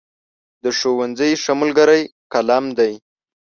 [0.63, 2.01] د ښوونځي ښه ملګری
[2.33, 2.93] قلم دی.